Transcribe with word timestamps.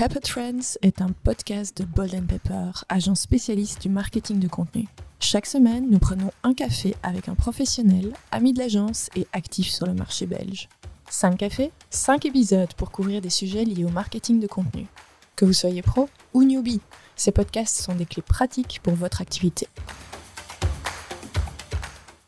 Pepper 0.00 0.20
Trends 0.20 0.78
est 0.80 1.02
un 1.02 1.10
podcast 1.24 1.76
de 1.76 1.84
Bold 1.84 2.26
Pepper, 2.26 2.70
agence 2.88 3.20
spécialiste 3.20 3.82
du 3.82 3.90
marketing 3.90 4.38
de 4.38 4.48
contenu. 4.48 4.88
Chaque 5.18 5.44
semaine, 5.44 5.90
nous 5.90 5.98
prenons 5.98 6.32
un 6.42 6.54
café 6.54 6.94
avec 7.02 7.28
un 7.28 7.34
professionnel, 7.34 8.14
ami 8.32 8.54
de 8.54 8.60
l'agence 8.60 9.10
et 9.14 9.26
actif 9.34 9.68
sur 9.68 9.84
le 9.84 9.92
marché 9.92 10.24
belge. 10.24 10.70
5 11.10 11.36
cafés, 11.36 11.70
5 11.90 12.24
épisodes 12.24 12.72
pour 12.78 12.92
couvrir 12.92 13.20
des 13.20 13.28
sujets 13.28 13.66
liés 13.66 13.84
au 13.84 13.90
marketing 13.90 14.40
de 14.40 14.46
contenu. 14.46 14.86
Que 15.36 15.44
vous 15.44 15.52
soyez 15.52 15.82
pro 15.82 16.08
ou 16.32 16.44
newbie, 16.44 16.80
ces 17.14 17.30
podcasts 17.30 17.76
sont 17.76 17.94
des 17.94 18.06
clés 18.06 18.22
pratiques 18.22 18.80
pour 18.82 18.94
votre 18.94 19.20
activité. 19.20 19.68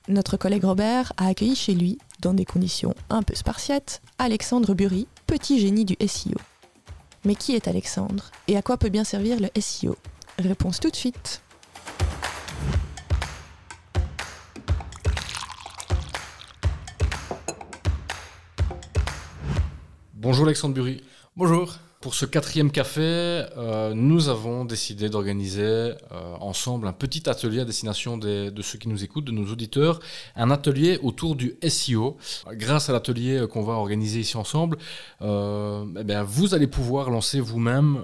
Notre 0.09 0.37
collègue 0.37 0.65
Robert 0.65 1.15
a 1.17 1.29
accueilli 1.29 1.57
chez 1.57 1.73
lui, 1.73 1.97
dans 2.21 2.35
des 2.35 2.45
conditions 2.45 2.95
un 3.09 3.23
peu 3.23 3.35
spartiates, 3.35 4.03
Alexandre 4.19 4.75
Bury, 4.75 5.07
petit 5.27 5.59
génie 5.59 5.87
du 5.87 5.97
SEO. 6.07 6.37
Mais 7.25 7.35
qui 7.37 7.55
est 7.55 7.69
Alexandre 7.69 8.31
et 8.49 8.57
à 8.57 8.63
quoi 8.63 8.77
peut 8.77 8.89
bien 8.89 9.05
servir 9.05 9.39
le 9.39 9.49
SEO 9.61 9.97
Réponse 10.39 10.81
tout 10.81 10.91
de 10.91 10.97
suite. 10.97 11.43
Bonjour 20.15 20.47
Alexandre 20.47 20.75
Bury. 20.75 21.03
Bonjour. 21.37 21.79
Pour 22.03 22.17
ce 22.17 22.27
quatrième 22.27 22.73
café, 22.73 23.01
euh, 23.01 23.95
nous 23.95 24.29
avons 24.29 24.65
décidé 24.65 25.09
d'organiser 25.09 25.63
euh, 25.63 25.95
ensemble 26.41 26.89
un 26.89 26.93
petit 26.93 27.31
atelier 27.31 27.61
à 27.61 27.65
destination 27.65 28.19
de 28.19 28.61
ceux 28.61 28.77
qui 28.77 28.89
nous 28.89 29.05
écoutent, 29.05 29.25
de 29.25 29.31
nos 29.31 29.53
auditeurs, 29.53 30.01
un 30.35 30.51
atelier 30.51 30.99
autour 31.05 31.37
du 31.37 31.55
SEO. 31.63 32.17
Grâce 32.55 32.91
à 32.91 32.93
l'atelier 32.93 33.47
qu'on 33.49 33.63
va 33.63 33.75
organiser 33.75 34.19
ici 34.19 34.37
ensemble, 34.37 34.79
euh, 35.21 35.85
eh 35.97 36.23
vous 36.27 36.55
allez 36.55 36.67
pouvoir 36.67 37.09
lancer 37.09 37.39
vous-même, 37.39 38.03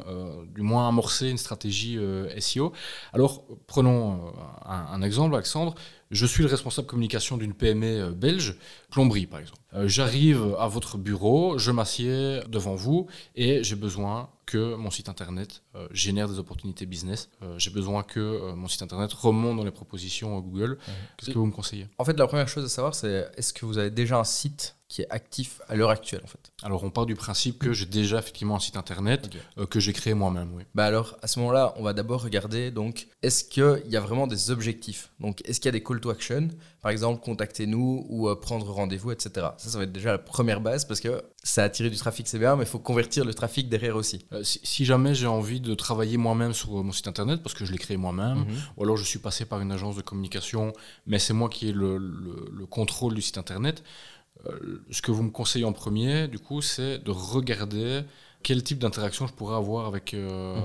du 0.54 0.62
moins 0.62 0.86
amorcer 0.86 1.28
une 1.28 1.38
stratégie 1.38 1.98
SEO. 2.38 2.72
Alors, 3.12 3.42
prenons 3.66 4.32
un 4.64 5.02
exemple, 5.02 5.34
Alexandre. 5.34 5.74
Je 6.10 6.26
suis 6.26 6.42
le 6.42 6.48
responsable 6.48 6.86
communication 6.86 7.36
d'une 7.36 7.54
PME 7.54 8.12
belge, 8.12 8.56
plomberie 8.90 9.26
par 9.26 9.40
exemple. 9.40 9.60
J'arrive 9.84 10.56
à 10.58 10.66
votre 10.66 10.96
bureau, 10.96 11.58
je 11.58 11.70
m'assieds 11.70 12.40
devant 12.48 12.74
vous 12.74 13.06
et 13.36 13.62
j'ai 13.62 13.76
besoin 13.76 14.30
que 14.48 14.76
mon 14.76 14.90
site 14.90 15.10
internet 15.10 15.62
euh, 15.74 15.86
génère 15.90 16.26
des 16.26 16.38
opportunités 16.38 16.86
business. 16.86 17.28
Euh, 17.42 17.58
j'ai 17.58 17.70
besoin 17.70 18.02
que 18.02 18.18
euh, 18.18 18.54
mon 18.54 18.66
site 18.66 18.80
internet 18.80 19.12
remonte 19.12 19.58
dans 19.58 19.64
les 19.64 19.70
propositions 19.70 20.40
Google. 20.40 20.78
Qu'est-ce 21.18 21.32
que 21.32 21.38
vous 21.38 21.46
me 21.46 21.52
conseillez? 21.52 21.86
En 21.98 22.04
fait, 22.04 22.18
la 22.18 22.26
première 22.26 22.48
chose 22.48 22.64
à 22.64 22.68
savoir, 22.68 22.94
c'est 22.94 23.30
est-ce 23.36 23.52
que 23.52 23.66
vous 23.66 23.76
avez 23.76 23.90
déjà 23.90 24.18
un 24.18 24.24
site 24.24 24.77
qui 24.98 25.02
est 25.02 25.10
actif 25.10 25.60
à 25.68 25.76
l'heure 25.76 25.90
actuelle 25.90 26.22
en 26.24 26.26
fait 26.26 26.50
Alors 26.64 26.82
on 26.82 26.90
part 26.90 27.06
du 27.06 27.14
principe 27.14 27.60
que 27.60 27.72
j'ai 27.72 27.86
déjà 27.86 28.18
effectivement 28.18 28.56
un 28.56 28.58
site 28.58 28.76
internet 28.76 29.30
que 29.70 29.78
j'ai 29.78 29.92
créé 29.92 30.12
moi-même. 30.12 30.50
Oui. 30.56 30.64
Bah 30.74 30.86
alors 30.86 31.16
à 31.22 31.28
ce 31.28 31.38
moment-là, 31.38 31.72
on 31.76 31.84
va 31.84 31.92
d'abord 31.92 32.20
regarder 32.20 32.72
donc 32.72 33.06
est-ce 33.22 33.44
qu'il 33.44 33.84
y 33.88 33.96
a 33.96 34.00
vraiment 34.00 34.26
des 34.26 34.50
objectifs? 34.50 35.12
Donc 35.20 35.40
est-ce 35.44 35.60
qu'il 35.60 35.68
y 35.68 35.68
a 35.68 35.78
des 35.78 35.84
call 35.84 36.00
to 36.00 36.10
action? 36.10 36.48
Par 36.82 36.90
exemple, 36.90 37.22
contactez-nous 37.22 38.06
ou 38.08 38.34
prendre 38.36 38.66
rendez-vous, 38.72 39.12
etc. 39.12 39.30
Ça, 39.56 39.70
ça 39.70 39.78
va 39.78 39.84
être 39.84 39.92
déjà 39.92 40.10
la 40.10 40.18
première 40.18 40.60
base 40.60 40.84
parce 40.84 41.00
que 41.00 41.22
ça 41.48 41.64
attire 41.64 41.90
du 41.90 41.96
trafic, 41.96 42.28
c'est 42.28 42.38
bien, 42.38 42.56
mais 42.56 42.64
il 42.64 42.68
faut 42.68 42.78
convertir 42.78 43.24
le 43.24 43.32
trafic 43.32 43.68
derrière 43.68 43.96
aussi. 43.96 44.26
Euh, 44.32 44.42
si, 44.44 44.84
jamais 44.84 45.14
j'ai 45.14 45.26
envie 45.26 45.60
de 45.60 45.74
travailler 45.74 46.16
moi-même 46.16 46.52
sur 46.52 46.72
mon 46.84 46.92
site 46.92 47.08
internet, 47.08 47.42
parce 47.42 47.54
que 47.54 47.64
je 47.64 47.72
l'ai 47.72 47.78
créé 47.78 47.96
moi-même, 47.96 48.38
mhm. 48.38 48.46
ou 48.76 48.84
alors 48.84 48.96
je 48.96 49.04
suis 49.04 49.18
passé 49.18 49.44
par 49.44 49.60
une 49.60 49.72
agence 49.72 49.96
de 49.96 50.02
communication, 50.02 50.72
mais 51.06 51.18
c'est 51.18 51.32
moi 51.32 51.48
qui 51.48 51.68
ai 51.68 51.72
le, 51.72 51.96
le, 51.96 52.66
contrôle 52.66 53.14
du 53.14 53.22
site 53.22 53.38
internet, 53.38 53.82
euh, 54.46 54.82
ce 54.90 55.02
que 55.02 55.10
vous 55.10 55.22
me 55.22 55.30
conseillez 55.30 55.64
en 55.64 55.72
premier, 55.72 56.28
du 56.28 56.38
coup, 56.38 56.62
c'est 56.62 56.98
de 56.98 57.10
regarder 57.10 58.02
quel 58.42 58.62
type 58.62 58.78
d'interaction 58.78 59.26
je 59.26 59.32
pourrais 59.32 59.56
avoir 59.56 59.86
avec, 59.86 60.14
euh, 60.14 60.56
mhm. 60.56 60.64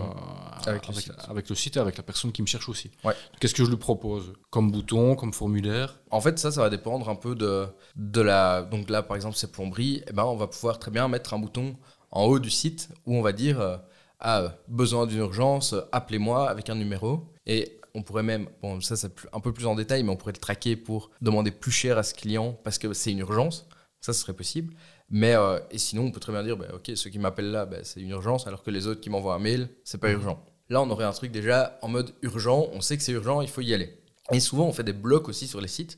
avec, 0.67 1.49
le 1.49 1.55
site 1.55 1.77
et 1.77 1.79
avec 1.79 1.97
la 1.97 2.03
personne 2.03 2.31
qui 2.31 2.41
me 2.41 2.47
cherche 2.47 2.69
aussi. 2.69 2.91
Qu'est-ce 3.39 3.55
que 3.55 3.65
je 3.65 3.69
lui 3.69 3.77
propose 3.77 4.33
Comme 4.51 4.71
bouton, 4.71 5.15
comme 5.15 5.33
formulaire? 5.33 5.99
En 6.11 6.21
fait, 6.21 6.37
ça, 6.37 6.51
ça 6.51 6.61
va 6.61 6.69
dépendre 6.69 7.09
un 7.09 7.15
peu 7.15 7.35
de, 7.35 7.65
de 7.95 8.21
la... 8.21 8.61
Donc 8.61 8.89
là, 8.89 9.01
par 9.01 9.15
exemple, 9.15 9.35
c'est 9.37 9.51
plomberie. 9.51 10.03
Eh 10.07 10.13
ben, 10.13 10.23
on 10.23 10.35
va 10.35 10.47
pouvoir 10.47 10.77
très 10.79 10.91
bien 10.91 11.07
mettre 11.07 11.33
un 11.33 11.39
bouton 11.39 11.75
en 12.11 12.25
haut 12.25 12.39
du 12.39 12.51
site 12.51 12.89
où 13.05 13.15
on 13.15 13.21
va 13.21 13.33
dire 13.33 13.59
euh, 13.59 13.77
ah, 14.19 14.55
besoin 14.67 15.07
d'une 15.07 15.19
urgence, 15.19 15.75
appelez-moi 15.91 16.49
avec 16.49 16.69
un 16.69 16.75
numéro. 16.75 17.27
Et 17.45 17.79
on 17.95 18.03
pourrait 18.03 18.23
même, 18.23 18.47
bon, 18.61 18.81
ça 18.81 18.95
c'est 18.95 19.11
un 19.31 19.39
peu 19.39 19.53
plus 19.53 19.65
en 19.65 19.75
détail, 19.75 20.03
mais 20.03 20.09
on 20.09 20.15
pourrait 20.15 20.33
le 20.33 20.39
traquer 20.39 20.75
pour 20.75 21.11
demander 21.21 21.51
plus 21.51 21.71
cher 21.71 21.97
à 21.97 22.03
ce 22.03 22.13
client 22.13 22.53
parce 22.63 22.77
que 22.77 22.93
c'est 22.93 23.11
une 23.11 23.19
urgence. 23.19 23.67
Ça, 24.01 24.11
ce 24.11 24.19
serait 24.19 24.33
possible. 24.33 24.73
Mais 25.09 25.35
euh, 25.35 25.59
et 25.71 25.77
sinon, 25.77 26.03
on 26.03 26.11
peut 26.11 26.19
très 26.19 26.33
bien 26.33 26.43
dire, 26.43 26.57
bah, 26.57 26.65
ok, 26.73 26.91
ceux 26.95 27.09
qui 27.09 27.19
m'appellent 27.19 27.51
là, 27.51 27.65
bah, 27.65 27.77
c'est 27.83 28.01
une 28.01 28.09
urgence, 28.09 28.47
alors 28.47 28.63
que 28.63 28.71
les 28.71 28.87
autres 28.87 28.99
qui 28.99 29.09
m'envoient 29.09 29.35
un 29.35 29.39
mail, 29.39 29.69
c'est 29.83 29.99
pas 29.99 30.11
urgent. 30.11 30.43
Là, 30.69 30.81
on 30.81 30.89
aurait 30.89 31.05
un 31.05 31.11
truc 31.11 31.31
déjà 31.31 31.77
en 31.81 31.87
mode 31.87 32.13
urgent, 32.21 32.67
on 32.73 32.81
sait 32.81 32.97
que 32.97 33.03
c'est 33.03 33.11
urgent, 33.11 33.41
il 33.41 33.47
faut 33.47 33.61
y 33.61 33.73
aller. 33.73 33.97
Et 34.31 34.39
souvent, 34.39 34.65
on 34.65 34.73
fait 34.73 34.83
des 34.83 34.93
blocs 34.93 35.29
aussi 35.29 35.47
sur 35.47 35.61
les 35.61 35.67
sites 35.67 35.97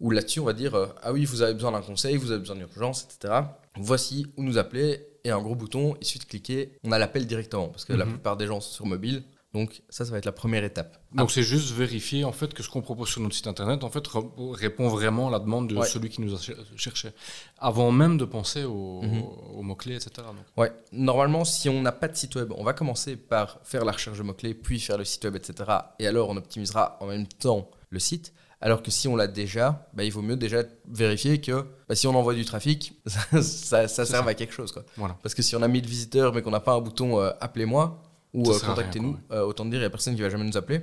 où 0.00 0.10
là-dessus, 0.10 0.40
on 0.40 0.44
va 0.44 0.52
dire, 0.52 0.74
euh, 0.74 0.86
ah 1.02 1.12
oui, 1.12 1.24
vous 1.24 1.42
avez 1.42 1.54
besoin 1.54 1.72
d'un 1.72 1.80
conseil, 1.80 2.16
vous 2.16 2.30
avez 2.30 2.40
besoin 2.40 2.56
d'urgence, 2.56 3.04
etc. 3.04 3.34
Voici 3.76 4.26
où 4.36 4.42
nous 4.42 4.58
appeler, 4.58 5.06
et 5.24 5.30
un 5.30 5.40
gros 5.40 5.54
bouton, 5.54 5.96
il 6.00 6.06
suffit 6.06 6.20
de 6.20 6.24
cliquer, 6.24 6.72
on 6.84 6.92
a 6.92 6.98
l'appel 6.98 7.26
directement, 7.26 7.68
parce 7.68 7.84
que 7.84 7.92
la 7.92 8.04
mhm. 8.04 8.12
plupart 8.12 8.36
des 8.36 8.46
gens 8.46 8.60
sont 8.60 8.72
sur 8.72 8.86
mobile, 8.86 9.22
donc 9.54 9.82
ça, 9.88 10.04
ça 10.04 10.10
va 10.10 10.18
être 10.18 10.24
la 10.24 10.32
première 10.32 10.64
étape. 10.64 10.98
Donc 11.12 11.30
c'est 11.30 11.44
juste 11.44 11.70
vérifier 11.70 12.24
en 12.24 12.32
fait 12.32 12.52
que 12.52 12.62
ce 12.64 12.68
qu'on 12.68 12.82
propose 12.82 13.08
sur 13.08 13.20
notre 13.20 13.36
site 13.36 13.46
internet 13.46 13.84
en 13.84 13.88
fait 13.88 14.04
répond 14.52 14.88
vraiment 14.88 15.28
à 15.28 15.30
la 15.30 15.38
demande 15.38 15.68
de 15.68 15.80
celui 15.84 16.10
qui 16.10 16.22
nous 16.22 16.34
a 16.34 16.38
cherché, 16.76 17.10
avant 17.58 17.92
même 17.92 18.18
de 18.18 18.24
penser 18.24 18.64
aux, 18.64 19.02
mhm. 19.02 19.62
mots 19.62 19.76
clés, 19.76 19.94
etc. 19.94 20.10
Donc. 20.26 20.44
Ouais. 20.56 20.72
Normalement, 20.90 21.44
si 21.44 21.68
on 21.68 21.80
n'a 21.82 21.92
pas 21.92 22.08
de 22.08 22.16
site 22.16 22.34
web, 22.34 22.52
on 22.56 22.64
va 22.64 22.72
commencer 22.72 23.14
par 23.14 23.60
faire 23.62 23.84
la 23.84 23.92
recherche 23.92 24.18
de 24.18 24.24
mots 24.24 24.34
clés, 24.34 24.54
puis 24.54 24.80
faire 24.80 24.98
le 24.98 25.04
site 25.04 25.24
web, 25.24 25.36
etc. 25.36 25.70
Et 26.00 26.08
alors 26.08 26.30
on 26.30 26.36
optimisera 26.36 26.98
en 27.00 27.06
même 27.06 27.28
temps 27.28 27.70
le 27.90 28.00
site. 28.00 28.32
Alors 28.60 28.82
que 28.82 28.90
si 28.90 29.06
on 29.06 29.14
l'a 29.14 29.28
déjà, 29.28 29.88
bah, 29.92 30.02
il 30.02 30.10
vaut 30.10 30.22
mieux 30.22 30.36
déjà 30.36 30.62
vérifier 30.88 31.40
que 31.40 31.64
bah, 31.88 31.94
si 31.94 32.08
on 32.08 32.14
envoie 32.16 32.34
du 32.34 32.44
trafic, 32.44 32.94
ça, 33.06 33.86
ça, 33.86 34.04
serve 34.04 34.26
à 34.26 34.34
quelque 34.34 34.54
chose. 34.54 34.72
Quoi. 34.72 34.84
Voilà. 34.96 35.16
Parce 35.22 35.34
que 35.34 35.42
si 35.42 35.54
on 35.54 35.62
a 35.62 35.68
1000 35.68 35.86
visiteurs 35.86 36.32
mais 36.32 36.42
qu'on 36.42 36.50
n'a 36.50 36.60
pas 36.60 36.72
un 36.72 36.80
bouton 36.80 37.20
euh, 37.20 37.30
appelez-moi, 37.40 38.02
ou 38.34 38.50
euh, 38.50 38.58
contactez-nous. 38.58 39.16
Euh, 39.30 39.42
autant 39.44 39.64
dire, 39.64 39.76
il 39.76 39.82
n'y 39.82 39.86
a 39.86 39.90
personne 39.90 40.14
qui 40.14 40.22
va 40.22 40.28
jamais 40.28 40.44
nous 40.44 40.56
appeler. 40.56 40.82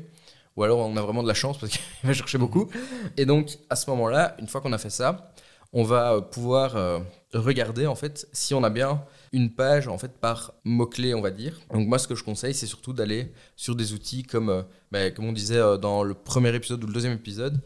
Ou 0.57 0.63
alors 0.63 0.79
on 0.79 0.97
a 0.97 1.01
vraiment 1.01 1.23
de 1.23 1.27
la 1.27 1.33
chance 1.33 1.57
parce 1.57 1.71
qu'il 1.71 1.81
va 2.03 2.13
chercher 2.13 2.37
beaucoup. 2.37 2.69
Et 3.17 3.25
donc 3.25 3.57
à 3.69 3.75
ce 3.75 3.89
moment-là, 3.91 4.35
une 4.39 4.47
fois 4.47 4.61
qu'on 4.61 4.73
a 4.73 4.77
fait 4.77 4.89
ça, 4.89 5.31
on 5.73 5.83
va 5.83 6.13
euh, 6.13 6.21
pouvoir 6.21 7.01
regarder 7.33 7.87
en 7.87 7.95
fait 7.95 8.27
si 8.33 8.53
on 8.53 8.63
a 8.63 8.69
bien 8.69 9.03
une 9.31 9.53
page 9.53 9.87
en 9.87 9.97
fait 9.97 10.19
par 10.19 10.53
mot-clé 10.65 11.13
on 11.13 11.21
va 11.21 11.31
dire. 11.31 11.59
Donc 11.73 11.87
moi 11.87 11.99
ce 11.99 12.07
que 12.07 12.15
je 12.15 12.23
conseille 12.23 12.53
c'est 12.53 12.67
surtout 12.67 12.91
d'aller 12.91 13.31
sur 13.55 13.75
des 13.75 13.93
outils 13.93 14.23
comme, 14.23 14.65
bah, 14.91 15.11
comme 15.11 15.25
on 15.25 15.31
disait 15.31 15.61
dans 15.79 16.03
le 16.03 16.13
premier 16.13 16.53
épisode 16.53 16.83
ou 16.83 16.87
le 16.87 16.93
deuxième 16.93 17.13
épisode, 17.13 17.61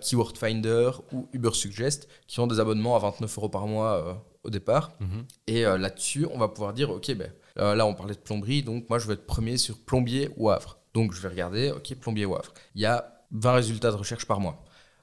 Keyword 0.00 0.36
Finder 0.36 0.90
ou 1.12 1.28
Uber 1.32 1.52
Suggest 1.52 2.08
qui 2.26 2.40
ont 2.40 2.48
des 2.48 2.58
abonnements 2.58 2.96
à 2.96 2.98
29 2.98 3.38
euros 3.38 3.48
par 3.48 3.68
mois 3.68 4.20
au 4.46 4.50
départ. 4.50 4.92
Mhm. 5.00 5.24
Et 5.46 5.62
là-dessus 5.62 6.26
on 6.32 6.38
va 6.38 6.48
pouvoir 6.48 6.72
dire 6.72 6.90
ok 6.90 7.14
ben 7.14 7.30
euh, 7.58 7.74
là, 7.74 7.86
on 7.86 7.94
parlait 7.94 8.14
de 8.14 8.20
plomberie, 8.20 8.62
donc 8.62 8.88
moi, 8.88 8.98
je 8.98 9.06
vais 9.06 9.14
être 9.14 9.26
premier 9.26 9.56
sur 9.56 9.78
plombier 9.78 10.30
ou 10.36 10.50
Havre. 10.50 10.78
Donc, 10.94 11.12
je 11.12 11.20
vais 11.20 11.28
regarder, 11.28 11.70
OK, 11.70 11.94
plombier 11.96 12.26
ou 12.26 12.34
Havre. 12.36 12.52
Il 12.74 12.82
y 12.82 12.86
a 12.86 13.22
20 13.32 13.52
résultats 13.52 13.90
de 13.90 13.96
recherche 13.96 14.26
par 14.26 14.40
mois. 14.40 14.62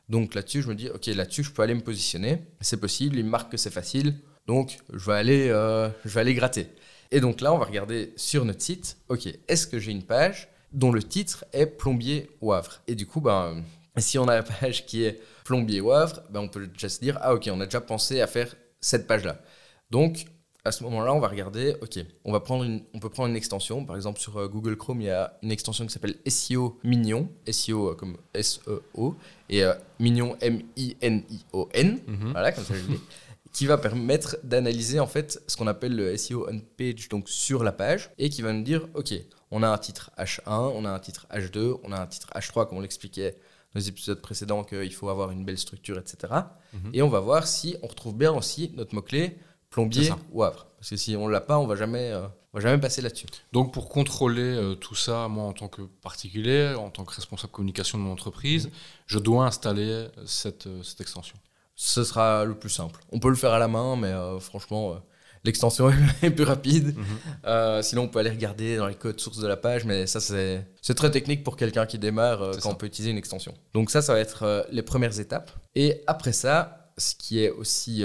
Donc, 0.09 0.35
là-dessus, 0.35 0.61
je 0.61 0.67
me 0.67 0.75
dis, 0.75 0.89
OK, 0.89 1.07
là-dessus, 1.07 1.43
je 1.43 1.51
peux 1.51 1.61
aller 1.61 1.73
me 1.73 1.81
positionner. 1.81 2.43
C'est 2.61 2.79
possible, 2.79 3.17
il 3.17 3.25
marque 3.25 3.51
que 3.51 3.57
c'est 3.57 3.71
facile. 3.71 4.15
Donc, 4.45 4.79
je 4.91 5.05
vais, 5.05 5.17
aller, 5.17 5.49
euh, 5.49 5.89
je 6.05 6.09
vais 6.09 6.21
aller 6.21 6.33
gratter. 6.33 6.67
Et 7.11 7.19
donc 7.19 7.41
là, 7.41 7.53
on 7.53 7.57
va 7.57 7.65
regarder 7.65 8.11
sur 8.15 8.43
notre 8.43 8.61
site, 8.61 8.97
OK, 9.07 9.27
est-ce 9.47 9.67
que 9.67 9.79
j'ai 9.79 9.91
une 9.91 10.03
page 10.03 10.49
dont 10.71 10.91
le 10.91 11.01
titre 11.01 11.45
est 11.53 11.67
plombier 11.67 12.29
ou 12.41 12.53
Havre? 12.53 12.81
Et 12.87 12.95
du 12.95 13.05
coup, 13.05 13.21
ben, 13.21 13.63
si 13.97 14.17
on 14.17 14.27
a 14.27 14.35
la 14.35 14.43
page 14.43 14.85
qui 14.85 15.03
est 15.03 15.21
plombier 15.45 15.79
ou 15.79 15.91
Havre, 15.91 16.23
ben, 16.29 16.41
on 16.41 16.47
peut 16.47 16.67
déjà 16.67 16.89
se 16.89 16.99
dire, 16.99 17.17
ah 17.21 17.35
OK, 17.35 17.47
on 17.51 17.61
a 17.61 17.65
déjà 17.65 17.81
pensé 17.81 18.19
à 18.19 18.27
faire 18.27 18.53
cette 18.83 19.07
page-là. 19.07 19.39
Donc, 19.89 20.25
à 20.65 20.71
ce 20.71 20.83
moment-là, 20.83 21.13
on 21.13 21.19
va 21.19 21.27
regarder, 21.27 21.75
ok, 21.81 21.99
on, 22.23 22.31
va 22.31 22.39
prendre 22.39 22.63
une, 22.63 22.83
on 22.93 22.99
peut 22.99 23.09
prendre 23.09 23.29
une 23.29 23.35
extension. 23.35 23.85
Par 23.85 23.95
exemple, 23.95 24.19
sur 24.19 24.37
euh, 24.37 24.47
Google 24.47 24.77
Chrome, 24.77 25.01
il 25.01 25.07
y 25.07 25.09
a 25.09 25.37
une 25.41 25.51
extension 25.51 25.85
qui 25.85 25.91
s'appelle 25.91 26.15
SEO 26.27 26.79
Mignon, 26.83 27.29
SEO 27.49 27.91
euh, 27.91 27.95
comme 27.95 28.17
S-E-O, 28.33 29.15
et 29.49 29.63
euh, 29.63 29.73
Mignon 29.99 30.37
M-I-N-I-O-N, 30.39 31.99
mhm. 32.07 32.31
voilà, 32.31 32.51
comme 32.53 32.63
ça 32.63 32.75
je 32.75 32.81
dis, 32.81 32.99
qui 33.53 33.65
va 33.65 33.77
permettre 33.77 34.37
d'analyser 34.43 34.99
en 34.99 35.07
fait 35.07 35.41
ce 35.47 35.57
qu'on 35.57 35.67
appelle 35.67 35.95
le 35.95 36.15
SEO 36.15 36.47
on 36.49 36.59
page, 36.77 37.09
donc 37.09 37.27
sur 37.27 37.63
la 37.63 37.73
page, 37.73 38.11
et 38.17 38.29
qui 38.29 38.41
va 38.41 38.53
nous 38.53 38.63
dire, 38.63 38.87
ok, 38.93 39.13
on 39.51 39.63
a 39.63 39.67
un 39.67 39.77
titre 39.77 40.11
H1, 40.17 40.41
on 40.47 40.85
a 40.85 40.89
un 40.89 40.99
titre 40.99 41.27
H2, 41.29 41.79
on 41.83 41.91
a 41.91 41.99
un 41.99 42.07
titre 42.07 42.29
H3, 42.33 42.67
comme 42.67 42.77
on 42.77 42.81
l'expliquait 42.81 43.35
les 43.75 43.89
épisodes 43.89 44.21
précédents, 44.21 44.63
qu'il 44.63 44.93
faut 44.93 45.09
avoir 45.09 45.31
une 45.31 45.45
belle 45.45 45.57
structure, 45.57 45.97
etc. 45.97 46.33
Mhm. 46.73 46.91
Et 46.93 47.01
on 47.01 47.09
va 47.09 47.19
voir 47.19 47.47
si 47.47 47.75
on 47.81 47.87
retrouve 47.87 48.15
bien 48.15 48.31
aussi 48.31 48.71
notre 48.75 48.95
mot-clé 48.95 49.37
plombier 49.73 50.11
ou 50.31 50.43
Havre. 50.43 50.67
Parce 50.77 50.91
que 50.91 50.95
si 50.95 51.15
on 51.15 51.27
l'a 51.27 51.41
pas, 51.41 51.57
on 51.57 51.65
va 51.65 51.75
jamais, 51.75 52.11
euh, 52.11 52.27
va 52.53 52.59
jamais 52.59 52.79
passer 52.79 53.01
là-dessus. 53.01 53.25
Donc 53.51 53.73
pour 53.73 53.89
contrôler 53.89 54.41
euh, 54.41 54.75
tout 54.75 54.95
ça, 54.95 55.27
moi 55.27 55.45
en 55.45 55.53
tant 55.53 55.67
que 55.67 55.81
particulier, 55.81 56.75
en 56.77 56.89
tant 56.89 57.03
que 57.03 57.15
responsable 57.15 57.51
communication 57.51 57.97
de 57.97 58.03
mon 58.03 58.11
entreprise, 58.11 58.69
je 59.07 59.19
dois 59.19 59.45
installer 59.45 60.07
cette, 60.25 60.67
euh, 60.67 60.83
cette, 60.83 61.01
extension. 61.01 61.37
Ce 61.75 62.03
sera 62.03 62.45
le 62.45 62.55
plus 62.55 62.69
simple. 62.69 62.99
On 63.11 63.19
peut 63.19 63.29
le 63.29 63.35
faire 63.35 63.51
à 63.51 63.59
la 63.59 63.67
main, 63.67 63.95
mais 63.95 64.13
franchement, 64.39 65.01
l'extension 65.43 65.91
est 66.21 66.29
plus 66.31 66.43
rapide. 66.45 66.95
Mhm. 66.95 67.05
Euh, 67.45 67.81
sinon, 67.81 68.03
on 68.03 68.07
peut 68.07 68.19
aller 68.19 68.29
regarder 68.29 68.77
dans 68.77 68.87
les 68.87 68.95
codes 68.95 69.19
sources 69.19 69.39
de 69.39 69.47
la 69.47 69.57
page, 69.57 69.85
mais 69.85 70.07
ça, 70.07 70.19
c'est 70.19 70.65
très 70.95 71.11
technique 71.11 71.43
pour 71.43 71.57
quelqu'un 71.57 71.85
qui 71.85 71.99
démarre 71.99 72.41
euh, 72.41 72.51
quand 72.53 72.59
ça. 72.61 72.69
on 72.69 72.75
peut 72.75 72.85
utiliser 72.85 73.11
une 73.11 73.17
extension. 73.17 73.53
Donc 73.73 73.89
ça, 73.91 74.01
ça 74.01 74.13
va 74.13 74.19
être 74.19 74.43
euh, 74.43 74.63
les 74.71 74.81
premières 74.83 75.19
étapes. 75.19 75.51
Et 75.75 76.01
après 76.07 76.33
ça, 76.33 76.91
ce 76.97 77.15
qui 77.15 77.39
est 77.43 77.49
aussi 77.49 78.03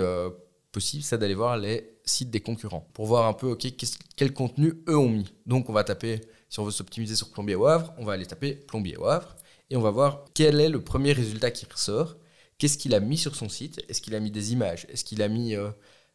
possible, 0.72 1.02
c'est 1.02 1.18
d'aller 1.18 1.34
voir 1.34 1.56
les 1.58 1.98
sites 2.04 2.30
des 2.30 2.40
concurrents 2.40 2.88
pour 2.94 3.06
voir 3.06 3.26
un 3.26 3.32
peu, 3.34 3.48
ok, 3.48 3.76
qu'est-ce- 3.76 3.98
quel 4.16 4.32
contenu 4.32 4.74
eux 4.88 4.96
ont 4.96 5.08
mis. 5.10 5.32
Donc 5.46 5.68
on 5.68 5.72
va 5.72 5.84
taper, 5.84 6.20
si 6.48 6.58
on 6.60 6.64
veut 6.64 6.70
s'optimiser 6.70 7.14
sur 7.16 7.30
plombier 7.30 7.54
au 7.54 7.66
Havre, 7.66 7.92
on 7.98 8.04
va 8.04 8.14
aller 8.14 8.24
taper 8.26 8.52
plombier 8.54 8.96
au 8.96 9.06
Havre 9.06 9.36
et 9.70 9.76
on 9.76 9.80
va 9.82 9.90
voir 9.90 10.24
quel 10.34 10.60
est 10.60 10.68
le 10.70 10.80
premier 10.82 11.12
résultat 11.12 11.50
qui 11.50 11.66
ressort. 11.70 12.16
Qu'est-ce 12.58 12.78
qu'il 12.78 12.94
a 12.94 13.00
mis 13.00 13.18
sur 13.18 13.34
son 13.36 13.48
site? 13.50 13.82
Est-ce 13.90 14.00
qu'il 14.00 14.14
a 14.14 14.20
mis 14.20 14.30
des 14.30 14.52
images? 14.52 14.86
Est-ce 14.90 15.04
qu'il 15.04 15.20
a 15.22 15.28
mis 15.28 15.54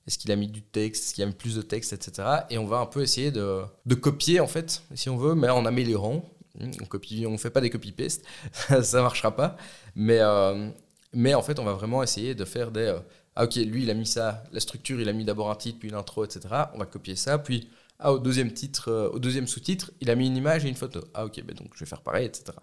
est-ce 0.07 0.17
qu'il 0.17 0.31
a 0.31 0.35
mis 0.35 0.47
du 0.47 0.61
texte? 0.61 1.05
Est-ce 1.05 1.13
qu'il 1.13 1.23
a 1.23 1.27
mis 1.27 1.33
plus 1.33 1.55
de 1.55 1.61
texte, 1.61 1.93
etc. 1.93 2.27
Et 2.49 2.57
on 2.57 2.65
va 2.65 2.77
un 2.77 2.85
peu 2.85 3.01
essayer 3.01 3.31
de, 3.31 3.61
de 3.85 3.95
copier, 3.95 4.39
en 4.39 4.47
fait, 4.47 4.83
si 4.95 5.09
on 5.09 5.17
veut, 5.17 5.35
mais 5.35 5.49
en 5.49 5.65
améliorant. 5.65 6.29
On 6.59 6.85
copie, 6.85 7.25
on 7.27 7.37
fait 7.37 7.49
pas 7.49 7.61
des 7.61 7.71
copy-paste, 7.71 8.23
ça 8.83 9.01
marchera 9.01 9.35
pas. 9.35 9.57
Mais, 9.95 10.19
euh, 10.19 10.69
mais 11.13 11.33
en 11.33 11.41
fait, 11.41 11.57
on 11.59 11.63
va 11.63 11.73
vraiment 11.73 12.03
essayer 12.03 12.35
de 12.35 12.45
faire 12.45 12.71
des... 12.71 12.81
euh, 12.81 12.99
ah 13.35 13.45
ok, 13.45 13.55
lui, 13.55 13.83
il 13.83 13.89
a 13.89 13.95
mis 13.95 14.05
ça, 14.05 14.43
la 14.51 14.59
structure, 14.59 15.01
il 15.01 15.09
a 15.09 15.13
mis 15.13 15.25
d'abord 15.25 15.49
un 15.49 15.55
titre, 15.55 15.79
puis 15.79 15.89
une 15.89 15.95
intro, 15.95 16.23
etc. 16.23 16.41
On 16.75 16.77
va 16.77 16.85
copier 16.85 17.15
ça, 17.15 17.39
puis 17.39 17.69
ah, 17.97 18.13
au 18.13 18.19
deuxième 18.19 18.53
titre, 18.53 18.89
euh, 18.89 19.09
au 19.09 19.17
deuxième 19.19 19.47
sous-titre, 19.47 19.91
il 19.99 20.11
a 20.11 20.15
mis 20.15 20.27
une 20.27 20.37
image 20.37 20.63
et 20.65 20.69
une 20.69 20.75
photo. 20.75 21.01
Ah 21.15 21.25
ok, 21.25 21.41
ben 21.43 21.55
donc 21.55 21.69
je 21.73 21.79
vais 21.79 21.87
faire 21.87 22.01
pareil, 22.01 22.27
etc. 22.27 22.55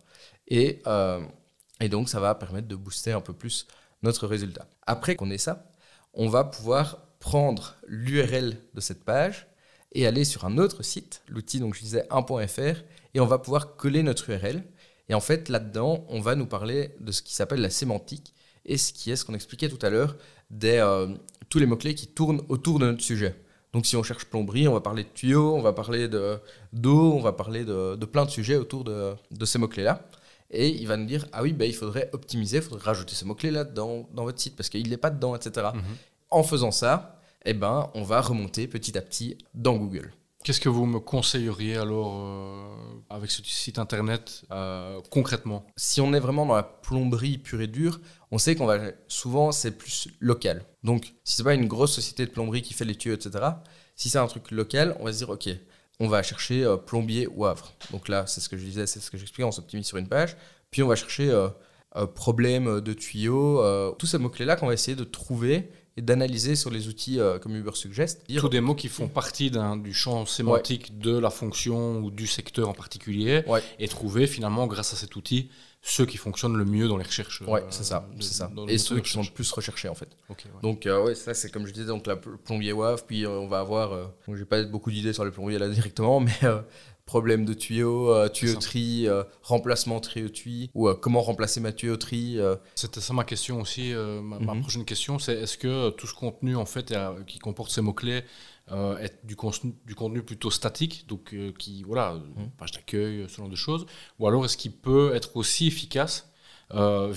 Et, 0.46 0.82
et 1.80 1.88
donc 1.88 2.08
ça 2.08 2.20
va 2.20 2.34
permettre 2.34 2.68
de 2.68 2.76
booster 2.76 3.12
un 3.12 3.20
peu 3.20 3.32
plus 3.32 3.66
notre 4.02 4.26
résultat. 4.26 4.66
Après 4.86 5.16
qu'on 5.16 5.30
ait 5.30 5.38
ça, 5.38 5.72
on 6.14 6.28
va 6.28 6.44
pouvoir 6.44 6.98
prendre 7.20 7.76
l'URL 7.86 8.56
de 8.74 8.80
cette 8.80 9.04
page 9.04 9.46
et 9.92 10.06
aller 10.06 10.24
sur 10.24 10.44
un 10.44 10.58
autre 10.58 10.82
site, 10.82 11.22
l'outil 11.28 11.60
donc 11.60 11.74
je 11.74 11.80
disais 11.80 12.06
1.fr, 12.10 12.80
et 13.14 13.20
on 13.20 13.26
va 13.26 13.38
pouvoir 13.38 13.76
coller 13.76 14.02
notre 14.02 14.30
URL. 14.30 14.64
Et 15.08 15.14
en 15.14 15.20
fait 15.20 15.48
là-dedans, 15.48 16.04
on 16.08 16.20
va 16.20 16.34
nous 16.34 16.46
parler 16.46 16.94
de 17.00 17.12
ce 17.12 17.22
qui 17.22 17.34
s'appelle 17.34 17.60
la 17.60 17.70
sémantique 17.70 18.34
et 18.64 18.76
ce 18.76 18.92
qui 18.92 19.10
est 19.10 19.16
ce 19.16 19.24
qu'on 19.24 19.34
expliquait 19.34 19.68
tout 19.68 19.84
à 19.84 19.90
l'heure 19.90 20.16
des 20.50 20.78
euh, 20.78 21.08
tous 21.48 21.58
les 21.58 21.66
mots-clés 21.66 21.94
qui 21.94 22.06
tournent 22.06 22.42
autour 22.48 22.78
de 22.78 22.86
notre 22.86 23.02
sujet. 23.02 23.34
Donc 23.72 23.86
si 23.86 23.96
on 23.96 24.02
cherche 24.02 24.24
plomberie, 24.24 24.68
on 24.68 24.72
va 24.72 24.80
parler 24.80 25.04
de 25.04 25.08
tuyaux, 25.08 25.54
on 25.54 25.62
va 25.62 25.72
parler 25.72 26.08
de 26.08 26.38
d'eau, 26.72 27.12
on 27.14 27.20
va 27.20 27.32
parler 27.32 27.64
de, 27.64 28.04
plein 28.04 28.24
de 28.24 28.30
sujets 28.30 28.56
autour 28.56 28.84
de, 28.84 29.44
ces 29.44 29.58
mots-clés-là. 29.58 30.08
Et 30.52 30.68
il 30.68 30.88
va 30.88 30.96
nous 30.96 31.06
dire, 31.06 31.26
ah 31.32 31.44
oui, 31.44 31.52
ben, 31.52 31.64
il 31.64 31.74
faudrait 31.74 32.10
optimiser, 32.12 32.56
il 32.56 32.62
faudrait 32.62 32.82
rajouter 32.82 33.14
ce 33.14 33.24
mot-clé 33.24 33.52
là 33.52 33.62
dans, 33.62 34.08
dans 34.12 34.24
votre 34.24 34.40
site 34.40 34.56
parce 34.56 34.68
qu'il 34.68 34.88
n'est 34.88 34.96
pas 34.96 35.10
dedans, 35.10 35.36
etc. 35.36 35.68
En 36.30 36.42
faisant 36.42 36.70
ça, 36.70 37.20
eh 37.44 37.54
ben, 37.54 37.90
on 37.94 38.02
va 38.02 38.20
remonter 38.20 38.68
petit 38.68 38.96
à 38.96 39.02
petit 39.02 39.36
dans 39.54 39.76
Google. 39.76 40.12
Qu'est-ce 40.42 40.60
que 40.60 40.70
vous 40.70 40.86
me 40.86 41.00
conseilleriez 41.00 41.76
alors 41.76 42.14
euh, 42.16 42.74
avec 43.10 43.30
ce 43.30 43.42
site 43.44 43.78
internet 43.78 44.42
euh, 44.50 44.98
concrètement? 45.10 45.66
Si 45.76 46.00
on 46.00 46.14
est 46.14 46.20
vraiment 46.20 46.46
dans 46.46 46.54
la 46.54 46.62
plomberie 46.62 47.36
pure 47.36 47.60
et 47.60 47.66
dure, 47.66 48.00
on 48.30 48.38
sait 48.38 48.54
qu'on 48.54 48.64
va 48.64 48.78
souvent 49.06 49.52
c'est 49.52 49.72
plus 49.72 50.08
local. 50.18 50.64
Donc 50.82 51.12
si 51.24 51.36
c'est 51.36 51.44
pas 51.44 51.52
une 51.52 51.66
grosse 51.66 51.92
société 51.92 52.24
de 52.24 52.30
plomberie 52.30 52.62
qui 52.62 52.72
fait 52.72 52.86
les 52.86 52.94
tuyaux, 52.94 53.16
etc. 53.16 53.44
Si 53.96 54.08
c'est 54.08 54.18
un 54.18 54.26
truc 54.28 54.50
local, 54.50 54.96
on 54.98 55.04
va 55.04 55.12
se 55.12 55.18
dire 55.18 55.28
ok, 55.28 55.50
on 55.98 56.08
va 56.08 56.22
chercher 56.22 56.64
euh, 56.64 56.78
plombier 56.78 57.26
ou 57.26 57.44
Havre. 57.44 57.74
Donc 57.90 58.08
là, 58.08 58.26
c'est 58.26 58.40
ce 58.40 58.48
que 58.48 58.56
je 58.56 58.64
disais, 58.64 58.86
c'est 58.86 59.00
ce 59.00 59.10
que 59.10 59.18
j'expliquais, 59.18 59.44
on 59.44 59.52
s'optimise 59.52 59.86
sur 59.86 59.98
une 59.98 60.08
page. 60.08 60.38
Puis 60.70 60.82
on 60.82 60.88
va 60.88 60.96
chercher 60.96 61.36
problème 62.14 62.80
de 62.80 62.92
tuyaux, 62.92 63.60
tous 63.98 64.06
ces 64.06 64.18
mots-clés-là 64.18 64.54
qu'on 64.54 64.68
va 64.68 64.74
essayer 64.74 64.96
de 64.96 65.02
trouver 65.02 65.68
et 65.96 66.02
d'analyser 66.02 66.56
sur 66.56 66.70
les 66.70 66.88
outils 66.88 67.18
euh, 67.20 67.38
comme 67.38 67.54
Uber 67.56 67.72
Suggest. 67.74 68.22
Dire, 68.28 68.42
Tous 68.42 68.48
des 68.48 68.60
mots 68.60 68.74
qui 68.74 68.88
font 68.88 69.08
partie 69.08 69.50
du 69.50 69.92
champ 69.92 70.24
sémantique 70.26 70.98
de 70.98 71.16
la 71.18 71.30
fonction 71.30 71.98
ou 72.00 72.10
du 72.10 72.26
secteur 72.26 72.68
en 72.68 72.72
particulier 72.74 73.42
Ouais. 73.46 73.62
et 73.78 73.88
trouver 73.88 74.26
finalement 74.26 74.66
grâce 74.66 74.92
à 74.92 74.96
cet 74.96 75.16
outil 75.16 75.50
ceux 75.82 76.04
qui 76.04 76.18
fonctionnent 76.18 76.58
le 76.58 76.66
mieux 76.66 76.88
dans 76.88 76.98
les 76.98 77.04
recherches. 77.04 77.40
Ouais, 77.42 77.62
euh, 77.62 77.66
c'est 77.70 77.84
ça, 77.84 78.06
c'est 78.20 78.34
ça. 78.34 78.50
le 78.54 78.70
Et 78.70 78.76
ceux 78.76 79.00
qui 79.00 79.10
sont 79.10 79.22
le 79.22 79.30
plus 79.30 79.50
recherchés 79.50 79.88
en 79.88 79.94
fait. 79.94 80.08
Ouais. 80.28 80.36
Donc 80.62 80.84
euh, 80.86 81.02
ouais, 81.04 81.14
ça 81.14 81.32
c'est 81.32 81.50
comme 81.50 81.66
je 81.66 81.72
disais, 81.72 81.86
donc 81.86 82.06
la 82.06 82.16
pl- 82.16 82.36
plombier 82.44 82.72
WAV, 82.74 83.04
puis 83.06 83.24
euh, 83.24 83.30
on 83.30 83.48
va 83.48 83.60
avoir, 83.60 83.92
euh, 83.94 84.04
j'ai 84.34 84.44
pas 84.44 84.62
beaucoup 84.64 84.90
d'idées 84.90 85.14
sur 85.14 85.24
les 85.24 85.30
plombiers 85.30 85.58
là 85.58 85.68
directement, 85.70 86.20
mais 86.20 86.32
problème 87.10 87.44
de 87.44 87.54
tuyaux, 87.64 88.12
euh, 88.14 88.28
tuyauterie, 88.28 89.08
euh, 89.08 89.24
remplacement 89.42 89.98
tuyauterie, 90.00 90.70
ou 90.74 90.82
euh, 90.88 90.94
comment 91.02 91.22
remplacer 91.30 91.60
ma 91.66 91.72
tuyauterie. 91.72 92.38
euh, 92.38 92.54
C'était 92.82 93.00
ça 93.06 93.12
ma 93.20 93.24
question 93.32 93.60
aussi. 93.64 93.92
euh, 93.92 94.20
ma, 94.30 94.38
ma 94.38 94.54
Mhm. 94.54 94.60
prochaine 94.64 94.84
question, 94.92 95.18
c'est 95.24 95.34
est-ce 95.42 95.56
que 95.58 95.90
tout 95.98 96.06
ce 96.06 96.14
contenu 96.14 96.54
en 96.64 96.66
fait 96.66 96.94
qui 97.26 97.38
comporte 97.38 97.70
ces 97.76 97.82
mots 97.86 97.94
clés 98.02 98.22
est 99.06 99.14
du 99.30 99.34
contenu, 99.34 99.74
du 99.90 99.94
contenu 99.96 100.20
plutôt 100.30 100.50
statique, 100.60 101.04
donc 101.12 101.34
qui 101.60 101.82
voilà, 101.90 102.06
euh, 102.14 102.20
page 102.58 102.70
d'accueil, 102.76 103.26
ce 103.28 103.36
genre 103.38 103.48
de 103.48 103.60
choses, 103.66 103.84
ou 104.18 104.22
alors 104.28 104.44
est-ce 104.44 104.56
qu'il 104.56 104.72
peut 104.88 105.08
être 105.18 105.30
aussi 105.40 105.66
efficace 105.72 106.14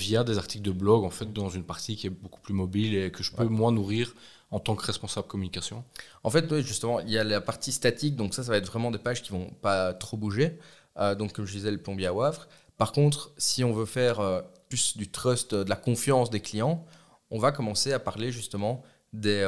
via 0.05 0.23
des 0.29 0.37
articles 0.43 0.65
de 0.71 0.71
blog 0.83 1.03
en 1.03 1.11
fait 1.17 1.29
dans 1.41 1.49
une 1.57 1.63
partie 1.73 1.95
qui 1.97 2.07
est 2.07 2.15
beaucoup 2.23 2.41
plus 2.41 2.55
mobile 2.63 2.91
et 3.01 3.11
que 3.15 3.21
je 3.27 3.31
peux 3.35 3.43
Ouais. 3.43 3.49
moi 3.61 3.71
nourrir 3.71 4.05
en 4.53 4.59
tant 4.59 4.75
que 4.75 4.85
responsable 4.85 5.27
communication. 5.27 5.83
En 6.23 6.29
fait, 6.29 6.45
oui, 6.51 6.61
justement, 6.61 6.99
il 6.99 7.09
y 7.09 7.17
a 7.17 7.23
la 7.23 7.41
partie 7.41 7.71
statique, 7.71 8.15
donc 8.15 8.35
ça, 8.35 8.43
ça 8.43 8.51
va 8.51 8.57
être 8.57 8.67
vraiment 8.67 8.91
des 8.91 8.99
pages 8.99 9.23
qui 9.23 9.31
vont 9.31 9.49
pas 9.61 9.93
trop 9.93 10.15
bouger. 10.15 10.59
Euh, 10.97 11.15
donc, 11.15 11.33
comme 11.33 11.45
je 11.45 11.53
disais, 11.53 11.71
le 11.71 11.79
plombier 11.79 12.05
à 12.05 12.13
Wavre. 12.13 12.47
Par 12.77 12.91
contre, 12.91 13.31
si 13.37 13.63
on 13.63 13.73
veut 13.73 13.87
faire 13.87 14.19
euh, 14.19 14.41
plus 14.69 14.95
du 14.95 15.09
trust, 15.09 15.53
euh, 15.53 15.63
de 15.63 15.69
la 15.69 15.75
confiance 15.75 16.29
des 16.29 16.39
clients, 16.39 16.85
on 17.31 17.39
va 17.39 17.51
commencer 17.51 17.93
à 17.93 17.99
parler 17.99 18.31
justement 18.31 18.83
des, 19.11 19.43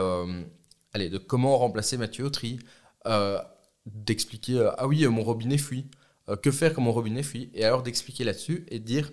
allez, 0.94 1.10
de 1.10 1.20
comment 1.20 1.56
remplacer 1.58 1.98
ma 1.98 2.08
tuyauterie, 2.08 2.60
euh, 3.06 3.40
d'expliquer 3.86 4.72
ah 4.80 4.88
oui, 4.88 5.06
mon 5.08 5.24
robinet 5.24 5.60
fuit, 5.60 5.86
que 6.42 6.50
faire 6.50 6.74
quand 6.74 6.82
mon 6.82 6.92
robinet 6.92 7.22
fuit, 7.22 7.52
et 7.54 7.64
alors 7.64 7.84
d'expliquer 7.84 8.24
là-dessus 8.24 8.66
et 8.70 8.80
dire 8.80 9.12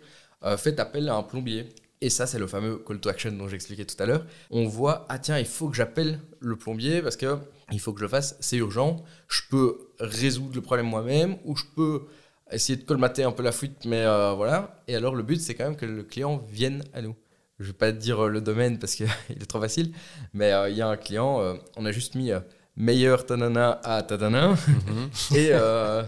faites 0.57 0.81
appel 0.81 1.11
à 1.11 1.17
un 1.17 1.23
plombier. 1.23 1.69
Et 2.03 2.11
ça, 2.11 2.27
c'est 2.27 2.41
le 2.41 2.49
fameux 2.49 2.79
call 2.79 2.99
to 2.99 3.09
action 3.09 3.31
dont 3.31 3.47
j'expliquais 3.47 3.85
tout 3.85 3.95
à 4.03 4.07
l'heure. 4.07 4.27
On 4.51 4.67
voit, 4.67 5.07
ah 5.09 5.21
tiens, 5.21 5.39
il 5.39 5.47
faut 5.47 5.69
que 5.69 5.77
j'appelle 5.77 6.19
le 6.41 6.57
plombier 6.57 7.01
parce 7.01 7.17
que 7.17 7.39
il 7.71 7.79
faut 7.79 7.93
que 7.93 8.01
je 8.01 8.05
le 8.05 8.09
fasse, 8.09 8.37
c'est 8.41 8.57
urgent. 8.57 8.97
Je 9.29 9.43
peux 9.49 9.79
résoudre 10.01 10.57
le 10.57 10.61
problème 10.63 10.87
moi-même 10.87 11.37
ou 11.45 11.57
je 11.57 11.63
peux 11.77 12.03
essayer 12.51 12.77
de 12.77 12.83
colmater 12.83 13.23
un 13.23 13.31
peu 13.31 13.45
la 13.45 13.53
fuite, 13.53 13.85
mais 13.85 14.05
euh, 14.05 14.33
voilà. 14.33 14.83
Et 14.89 14.97
alors, 14.97 15.15
le 15.15 15.23
but, 15.23 15.41
c'est 15.41 15.55
quand 15.55 15.63
même 15.63 15.77
que 15.77 15.87
le 15.87 16.03
client 16.03 16.45
vienne 16.51 16.83
à 16.93 17.03
nous. 17.03 17.15
Je 17.61 17.69
vais 17.69 17.73
pas 17.73 17.93
dire 17.93 18.25
euh, 18.25 18.29
le 18.29 18.41
domaine 18.41 18.81
parce 18.81 18.97
qu'il 18.97 19.07
est 19.31 19.47
trop 19.47 19.61
facile, 19.61 19.93
mais 20.35 20.53
euh, 20.53 20.69
il 20.71 20.77
y 20.77 20.83
a 20.83 20.89
un 20.89 20.97
client, 20.97 21.41
euh, 21.41 21.55
on 21.77 21.87
a 21.87 21.93
juste 21.93 22.17
mis 22.17 22.33
meilleur 22.77 23.27
tanana 23.27 23.81
à 23.85 24.03
tatana. 24.03 24.57
et, 25.35 25.51
euh, 25.53 26.03
et 26.03 26.07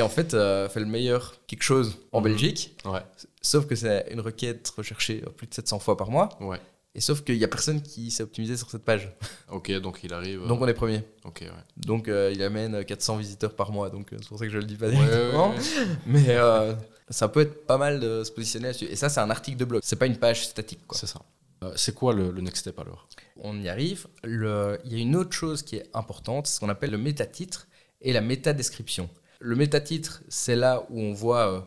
en 0.00 0.08
fait, 0.08 0.34
euh, 0.34 0.68
fait 0.68 0.80
le 0.80 0.86
meilleur 0.86 1.34
quelque 1.46 1.62
chose 1.62 1.98
en 2.12 2.18
Mhm. 2.20 2.24
Belgique. 2.24 2.76
Ouais, 2.84 3.00
Sauf 3.42 3.66
que 3.66 3.76
c'est 3.76 4.06
une 4.10 4.20
requête 4.20 4.68
recherchée 4.76 5.22
euh, 5.26 5.30
plus 5.30 5.46
de 5.46 5.54
700 5.54 5.78
fois 5.78 5.96
par 5.96 6.10
mois. 6.10 6.30
ouais. 6.40 6.60
Et 6.94 7.00
sauf 7.02 7.22
qu'il 7.22 7.36
n'y 7.36 7.44
a 7.44 7.48
personne 7.48 7.82
qui 7.82 8.10
s'est 8.10 8.22
optimisé 8.22 8.56
sur 8.56 8.70
cette 8.70 8.82
page. 8.82 9.12
Ok, 9.52 9.70
donc 9.80 10.00
il 10.02 10.14
arrive. 10.14 10.42
euh, 10.42 10.46
Donc 10.46 10.62
on 10.62 10.66
est 10.66 10.72
premier. 10.72 11.02
Ok, 11.24 11.40
ouais. 11.42 11.50
Donc 11.76 12.08
euh, 12.08 12.32
il 12.34 12.42
amène 12.42 12.82
400 12.86 13.18
visiteurs 13.18 13.54
par 13.54 13.70
mois. 13.70 13.90
Donc 13.90 14.14
euh, 14.14 14.16
c'est 14.18 14.28
pour 14.28 14.38
ça 14.38 14.46
que 14.46 14.50
je 14.50 14.56
le 14.56 14.64
dis 14.64 14.76
pas 14.76 14.86
Ouais, 14.88 14.92
directement. 14.96 15.50
ouais. 15.50 15.56
Mais 16.06 16.24
euh, 16.30 16.72
ça 17.10 17.28
peut 17.28 17.40
être 17.40 17.66
pas 17.66 17.76
mal 17.76 18.00
de 18.00 18.24
se 18.24 18.32
positionner 18.32 18.68
là-dessus. 18.68 18.86
Et 18.86 18.96
ça, 18.96 19.10
c'est 19.10 19.20
un 19.20 19.28
article 19.28 19.58
de 19.58 19.66
blog. 19.66 19.82
C'est 19.84 19.96
pas 19.96 20.06
une 20.06 20.16
page 20.16 20.46
statique. 20.46 20.80
C'est 20.92 21.06
ça. 21.06 21.20
Euh, 21.64 21.72
c'est 21.76 21.94
quoi 21.94 22.14
le, 22.14 22.30
le 22.30 22.40
next 22.40 22.60
step 22.62 22.78
alors? 22.78 23.06
On 23.42 23.60
y 23.60 23.68
arrive. 23.68 24.06
Le- 24.24 24.78
Il 24.86 24.92
y 24.94 24.96
a 24.96 24.98
une 24.98 25.16
autre 25.16 25.32
chose 25.32 25.62
qui 25.62 25.76
est 25.76 25.90
importante, 25.92 26.46
c'est 26.46 26.54
ce 26.54 26.60
qu'on 26.60 26.70
appelle 26.70 26.92
le 26.92 26.98
métatitre 26.98 27.68
et 28.00 28.14
la 28.14 28.22
métadescription. 28.22 29.10
Le 29.40 29.56
métatitre, 29.56 30.22
c'est 30.28 30.56
là 30.56 30.84
où 30.90 31.00
on 31.00 31.12
voit 31.12 31.52
euh, 31.52 31.60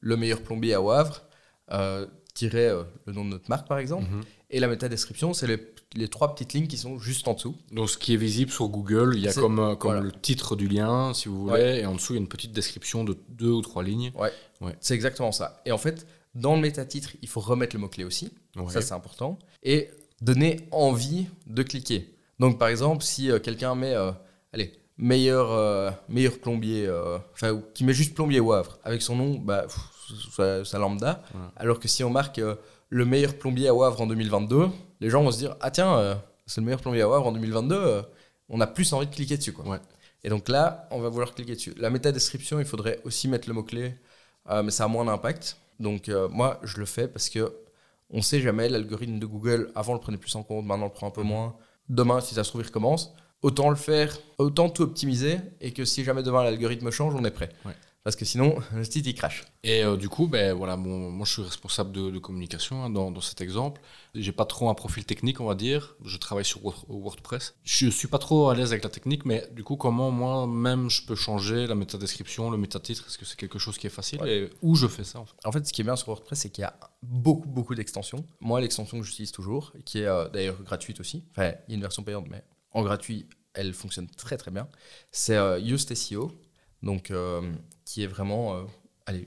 le 0.00 0.16
meilleur 0.16 0.40
plombier 0.42 0.74
à 0.74 0.80
Wavre, 0.80 1.22
euh, 1.72 2.06
tirer 2.34 2.68
euh, 2.68 2.82
le 3.06 3.12
nom 3.12 3.24
de 3.24 3.30
notre 3.30 3.48
marque 3.48 3.68
par 3.68 3.78
exemple. 3.78 4.04
Mhm. 4.10 4.22
Et 4.50 4.58
la 4.60 4.68
métadescription, 4.68 5.32
c'est 5.32 5.46
les, 5.46 5.58
les 5.94 6.08
trois 6.08 6.34
petites 6.34 6.52
lignes 6.54 6.66
qui 6.66 6.76
sont 6.78 6.98
juste 6.98 7.28
en 7.28 7.34
dessous. 7.34 7.56
Donc, 7.72 7.88
ce 7.90 7.96
qui 7.98 8.14
est 8.14 8.16
visible 8.16 8.50
sur 8.50 8.68
Google, 8.68 9.12
il 9.14 9.22
y 9.22 9.28
a 9.28 9.32
comme, 9.32 9.76
comme 9.78 9.92
voilà. 9.92 10.00
le 10.00 10.10
titre 10.12 10.56
du 10.56 10.66
lien, 10.66 11.14
si 11.14 11.28
vous 11.28 11.42
voulez, 11.42 11.52
Ouais. 11.62 11.80
et 11.80 11.86
en 11.86 11.94
dessous, 11.94 12.14
il 12.14 12.16
y 12.16 12.18
a 12.18 12.22
une 12.22 12.28
petite 12.28 12.52
description 12.52 13.04
de 13.04 13.16
deux 13.28 13.50
ou 13.50 13.60
trois 13.62 13.82
lignes. 13.84 14.12
C'est 14.80 14.94
exactement 14.94 15.30
ça. 15.30 15.62
Et 15.66 15.72
en 15.72 15.78
fait, 15.78 16.06
dans 16.34 16.54
le 16.56 16.60
métatitre, 16.60 17.10
il 17.22 17.28
faut 17.28 17.40
remettre 17.40 17.76
le 17.76 17.80
mot-clé 17.80 18.02
aussi. 18.04 18.32
Ouais. 18.56 18.70
Ça, 18.72 18.82
c'est 18.82 18.94
important. 18.94 19.38
Et 19.62 19.90
donner 20.20 20.66
envie 20.72 21.26
de 21.46 21.62
cliquer. 21.62 22.12
Donc, 22.40 22.58
par 22.58 22.68
exemple, 22.68 23.04
si 23.04 23.30
quelqu'un 23.44 23.76
met, 23.76 23.94
allez, 24.52 24.72
meilleur, 25.00 25.50
euh, 25.50 25.90
meilleur 26.08 26.38
plombier, 26.38 26.86
euh, 26.86 27.18
enfin, 27.32 27.60
qui 27.74 27.84
met 27.84 27.94
juste 27.94 28.14
plombier 28.14 28.38
au 28.38 28.52
Havre, 28.52 28.78
avec 28.84 29.02
son 29.02 29.16
nom, 29.16 29.38
bah, 29.38 29.66
ça, 30.64 30.78
lambda. 30.78 31.22
Ouais. 31.34 31.40
Alors 31.56 31.80
que 31.80 31.88
si 31.88 32.04
on 32.04 32.10
marque 32.10 32.38
euh, 32.38 32.54
le 32.90 33.04
meilleur 33.04 33.36
plombier 33.36 33.68
à 33.68 33.70
Havre 33.70 34.02
en 34.02 34.06
2022, 34.06 34.68
les 35.00 35.10
gens 35.10 35.22
vont 35.22 35.32
se 35.32 35.38
dire, 35.38 35.56
ah 35.60 35.70
tiens, 35.70 36.20
c'est 36.46 36.60
le 36.60 36.66
meilleur 36.66 36.80
plombier 36.80 37.02
à 37.02 37.06
Havre 37.06 37.26
en 37.26 37.32
2022, 37.32 37.74
euh, 37.74 38.02
on 38.50 38.60
a 38.60 38.66
plus 38.66 38.92
envie 38.92 39.06
de 39.06 39.14
cliquer 39.14 39.38
dessus. 39.38 39.52
Quoi. 39.52 39.66
Ouais. 39.66 39.78
Et 40.22 40.28
donc 40.28 40.48
là, 40.48 40.86
on 40.90 41.00
va 41.00 41.08
vouloir 41.08 41.34
cliquer 41.34 41.54
dessus. 41.54 41.72
La 41.78 41.88
métadescription, 41.88 42.60
il 42.60 42.66
faudrait 42.66 43.00
aussi 43.04 43.26
mettre 43.26 43.48
le 43.48 43.54
mot-clé, 43.54 43.94
mais 44.62 44.70
ça 44.70 44.84
a 44.84 44.88
moins 44.88 45.06
d'impact. 45.06 45.56
Donc 45.78 46.10
moi, 46.30 46.60
je 46.62 46.78
le 46.78 46.84
fais 46.84 47.08
parce 47.08 47.30
que 47.30 47.50
on 48.10 48.20
sait 48.20 48.40
jamais, 48.40 48.68
l'algorithme 48.68 49.18
de 49.18 49.24
Google, 49.24 49.70
avant, 49.74 49.94
le 49.94 50.00
prenait 50.00 50.18
plus 50.18 50.34
en 50.34 50.42
compte, 50.42 50.66
maintenant, 50.66 50.86
le 50.86 50.92
prend 50.92 51.06
un 51.06 51.12
peu 51.12 51.22
moins. 51.22 51.56
Demain, 51.88 52.20
si 52.20 52.34
ça 52.34 52.44
se 52.44 52.50
trouve, 52.50 52.60
il 52.60 52.66
recommence. 52.66 53.14
Autant 53.42 53.70
le 53.70 53.76
faire, 53.76 54.16
autant 54.38 54.68
tout 54.68 54.82
optimiser 54.82 55.38
et 55.60 55.72
que 55.72 55.84
si 55.84 56.04
jamais 56.04 56.22
demain 56.22 56.44
l'algorithme 56.44 56.90
change, 56.90 57.14
on 57.14 57.24
est 57.24 57.30
prêt. 57.30 57.50
Ouais. 57.64 57.72
Parce 58.02 58.16
que 58.16 58.24
sinon, 58.24 58.56
le 58.74 58.82
site 58.82 59.06
il 59.06 59.14
crache. 59.14 59.44
Et 59.62 59.84
euh, 59.84 59.96
du 59.98 60.08
coup, 60.08 60.26
ben, 60.26 60.54
voilà, 60.54 60.74
mon- 60.78 61.10
moi 61.10 61.26
je 61.26 61.32
suis 61.34 61.42
responsable 61.42 61.92
de, 61.92 62.10
de 62.10 62.18
communication 62.18 62.82
hein, 62.82 62.88
dans, 62.88 63.10
dans 63.10 63.20
cet 63.20 63.42
exemple. 63.42 63.80
J'ai 64.14 64.32
pas 64.32 64.46
trop 64.46 64.70
un 64.70 64.74
profil 64.74 65.04
technique, 65.04 65.38
on 65.38 65.44
va 65.44 65.54
dire. 65.54 65.96
Je 66.02 66.16
travaille 66.16 66.46
sur 66.46 66.64
Word- 66.64 66.86
WordPress. 66.88 67.54
Je 67.62 67.88
suis 67.90 68.08
pas 68.08 68.16
trop 68.18 68.48
à 68.48 68.54
l'aise 68.54 68.72
avec 68.72 68.84
la 68.84 68.88
technique, 68.90 69.26
mais 69.26 69.46
du 69.52 69.64
coup, 69.64 69.76
comment 69.76 70.10
moi-même 70.10 70.88
je 70.88 71.04
peux 71.04 71.14
changer 71.14 71.66
la 71.66 71.74
métadescription, 71.74 72.50
le 72.50 72.56
métatitre? 72.56 73.04
Est-ce 73.06 73.18
que 73.18 73.26
c'est 73.26 73.36
quelque 73.38 73.58
chose 73.58 73.76
qui 73.76 73.86
est 73.86 73.90
facile? 73.90 74.22
Ouais. 74.22 74.34
Et 74.44 74.50
où 74.62 74.74
je 74.76 74.86
fais 74.86 75.04
ça 75.04 75.20
en 75.20 75.26
fait? 75.26 75.34
En 75.44 75.52
fait, 75.52 75.66
ce 75.66 75.72
qui 75.72 75.82
est 75.82 75.84
bien 75.84 75.96
sur 75.96 76.06
WordPress, 76.08 76.38
c'est 76.40 76.48
qu'il 76.50 76.62
y 76.62 76.64
a 76.64 76.74
beaucoup, 77.02 77.48
beaucoup 77.50 77.74
d'extensions. 77.74 78.24
Moi, 78.40 78.62
l'extension 78.62 78.98
que 78.98 79.04
j'utilise 79.04 79.30
toujours, 79.32 79.74
qui 79.84 79.98
est 80.00 80.06
euh, 80.06 80.26
d'ailleurs 80.30 80.60
gratuite 80.62 81.00
aussi, 81.00 81.22
enfin, 81.32 81.52
il 81.68 81.72
y 81.72 81.74
a 81.74 81.76
une 81.76 81.82
version 81.82 82.02
payante, 82.02 82.26
mais 82.30 82.42
en 82.72 82.82
gratuit, 82.82 83.26
elle 83.54 83.74
fonctionne 83.74 84.08
très, 84.08 84.36
très 84.36 84.50
bien, 84.50 84.68
c'est 85.10 85.36
euh, 85.36 85.58
Yoast 85.58 85.94
SEO, 85.94 86.32
donc, 86.82 87.10
euh, 87.10 87.42
qui 87.84 88.02
est 88.02 88.06
vraiment 88.06 88.56
euh, 88.56 88.62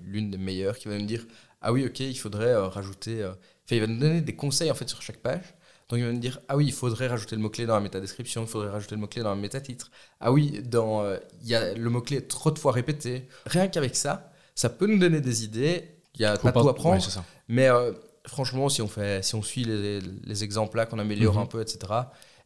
l'une 0.06 0.32
des 0.32 0.38
meilleures, 0.38 0.78
qui 0.78 0.88
va 0.88 0.96
me 0.96 1.06
dire 1.06 1.26
Ah 1.62 1.72
oui, 1.74 1.86
ok, 1.86 2.00
il 2.00 2.18
faudrait 2.18 2.56
rajouter. 2.56 3.24
Enfin, 3.26 3.76
il 3.76 3.80
va 3.82 3.88
nous 3.88 4.00
donner 4.00 4.22
des 4.22 4.36
conseils 4.36 4.72
en 4.72 4.76
fait 4.76 4.88
sur 4.90 5.02
chaque 5.02 5.18
page. 5.18 5.44
Donc, 5.90 6.00
il 6.00 6.06
va 6.06 6.12
me 6.12 6.18
dire 6.18 6.40
Ah 6.48 6.56
oui, 6.58 6.66
il 6.68 6.74
faudrait 6.74 7.08
rajouter 7.08 7.36
le 7.36 7.42
mot-clé 7.42 7.66
dans 7.66 7.76
la 7.76 7.82
métadescription, 7.82 8.42
il 8.44 8.48
faudrait 8.48 8.70
rajouter 8.70 8.96
le 8.96 9.02
mot-clé 9.02 9.22
dans 9.22 9.36
le 9.36 9.42
métatitre. 9.42 9.92
Ah 10.20 10.32
oui, 10.32 10.62
dans, 10.64 11.04
euh, 11.04 11.18
il 11.42 11.50
y 11.50 11.56
a 11.56 11.74
le 11.74 11.90
mot-clé 11.90 12.18
est 12.18 12.28
trop 12.28 12.50
de 12.50 12.58
fois 12.58 12.72
répété. 12.72 13.28
Rien 13.46 13.68
qu'avec 13.68 13.96
ça, 13.96 14.32
ça 14.56 14.70
peut 14.70 14.88
nous 14.88 14.98
donner 15.00 15.22
des 15.22 15.44
idées. 15.44 15.90
Il 16.16 16.22
y 16.22 16.26
a 16.26 16.38
Faut 16.38 16.44
pas 16.52 16.62
tout 16.62 16.70
à 16.70 16.74
prendre. 16.76 16.96
Ouais. 17.06 17.22
Mais 17.50 17.68
euh, 17.68 17.92
franchement, 18.26 18.70
si 18.70 18.82
on, 18.82 18.88
fait, 18.88 19.24
si 19.24 19.36
on 19.36 19.42
suit 19.44 19.66
les, 19.66 20.00
les 20.02 20.44
exemples 20.44 20.78
là, 20.78 20.86
qu'on 20.86 21.00
améliore 21.00 21.36
Mhm. 21.36 21.42
un 21.42 21.46
peu, 21.46 21.62
etc., 21.62 21.94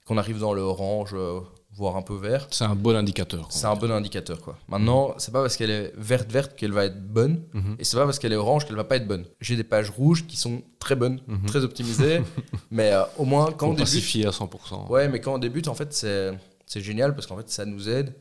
qu'on 0.08 0.18
arrive 0.18 0.40
dans 0.40 0.54
le 0.54 0.62
orange, 0.62 1.12
euh, 1.14 1.40
voire 1.74 1.96
un 1.98 2.02
peu 2.02 2.16
vert, 2.16 2.48
C'est 2.50 2.64
un 2.64 2.76
bon 2.76 2.96
indicateur. 2.96 3.48
c'est 3.52 3.68
un 3.68 3.76
bon 3.76 3.92
indicateur. 3.92 4.42
Quoi. 4.42 4.58
Maintenant, 4.68 5.14
c'est 5.18 5.32
pas 5.32 5.42
parce 5.42 5.58
qu'elle 5.58 5.70
est 5.70 5.94
verte 5.98 6.32
verte 6.32 6.56
qu'elle 6.56 6.72
va 6.72 6.86
être 6.86 7.00
bonne, 7.06 7.44
Mhm. 7.54 7.76
et 7.78 7.84
c'est 7.84 7.98
pas 7.98 8.06
parce 8.06 8.18
qu'elle 8.18 8.34
est 8.34 8.38
orange 8.38 8.66
qu'elle 8.66 8.76
va 8.78 8.84
pas 8.86 8.96
être 8.96 9.08
bonne. 9.08 9.26
J'ai 9.42 9.56
des 9.56 9.64
pages 9.66 9.92
rouges 9.92 10.26
qui 10.26 10.38
sont 10.38 10.64
très 10.80 10.96
bonnes, 10.96 11.20
Mhm. 11.28 11.46
très 11.46 11.64
optimisées, 11.64 12.22
mais 12.72 12.94
euh, 12.94 13.04
au 13.18 13.26
moins 13.26 13.52
quand 13.52 13.68
Faut 13.68 13.72
on 13.74 13.76
débute, 13.76 14.26
à 14.26 14.32
100%. 14.32 14.88
ouais, 14.90 15.08
mais 15.10 15.20
quand 15.22 15.36
on 15.36 15.38
débute, 15.40 15.68
en 15.68 15.76
fait, 15.76 15.94
c'est 15.94 16.82
génial 16.82 17.14
parce 17.14 17.28
qu'en 17.28 17.38
fait, 17.38 17.50
ça 17.50 17.66
nous 17.66 17.88
aide 17.90 18.16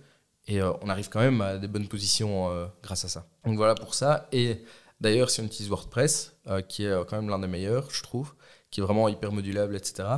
et 0.49 0.61
euh, 0.61 0.73
on 0.83 0.88
arrive 0.90 1.09
quand 1.09 1.21
même 1.21 1.40
à 1.40 1.57
des 1.57 1.69
bonnes 1.69 1.88
positions 1.88 2.50
euh, 2.50 2.66
grâce 2.83 3.05
à 3.05 3.09
ça. 3.09 3.26
Donc 3.47 3.57
voilà 3.57 3.75
pour 3.75 3.95
ça. 3.95 4.28
Et 4.33 4.62
d'ailleurs, 5.00 5.31
si 5.31 5.40
on 5.40 5.45
utilise 5.45 5.71
WordPress, 5.71 6.35
qui 6.69 6.85
est 6.85 6.93
quand 7.09 7.16
même 7.16 7.28
l'un 7.31 7.38
des 7.38 7.49
meilleurs, 7.49 7.88
je 7.90 8.02
trouve, 8.02 8.35
qui 8.71 8.81
est 8.81 8.83
vraiment 8.83 9.09
hyper 9.09 9.33
modulable, 9.33 9.75
etc., 9.76 10.09